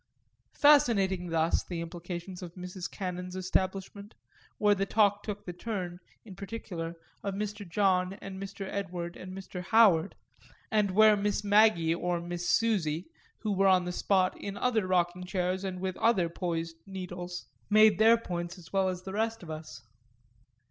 Fascinating 0.55 1.29
thus 1.29 1.61
the 1.63 1.79
implications 1.79 2.41
of 2.41 2.55
Mrs. 2.55 2.89
Cannon's 2.89 3.35
establishment, 3.35 4.15
where 4.57 4.73
the 4.73 4.87
talk 4.87 5.21
took 5.21 5.45
the 5.45 5.53
turn, 5.53 5.99
in 6.25 6.35
particular, 6.35 6.95
of 7.21 7.35
Mr. 7.35 7.69
John 7.69 8.13
and 8.13 8.41
Mr. 8.41 8.67
Edward 8.67 9.15
and 9.15 9.31
Mr. 9.31 9.61
Howard, 9.61 10.15
and 10.71 10.89
where 10.89 11.15
Miss 11.15 11.43
Maggie 11.43 11.93
or 11.93 12.19
Miss 12.19 12.49
Susie, 12.49 13.11
who 13.43 13.51
were 13.53 13.67
on 13.67 13.85
the 13.85 13.91
spot 13.91 14.35
in 14.41 14.57
other 14.57 14.87
rocking 14.87 15.23
chairs 15.23 15.63
and 15.63 15.79
with 15.79 15.95
other 15.97 16.29
poised 16.29 16.77
needles, 16.87 17.45
made 17.69 17.99
their 17.99 18.17
points 18.17 18.57
as 18.57 18.73
well 18.73 18.89
as 18.89 19.03
the 19.03 19.13
rest 19.13 19.43
of 19.43 19.51
us. 19.51 19.83